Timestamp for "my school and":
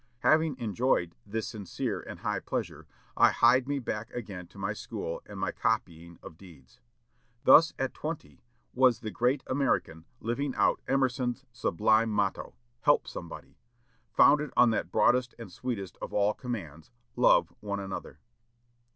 4.57-5.39